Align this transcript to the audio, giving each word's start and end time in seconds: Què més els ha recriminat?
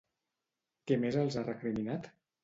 Què 0.91 0.97
més 1.03 1.17
els 1.23 1.37
ha 1.37 1.43
recriminat? 1.49 2.09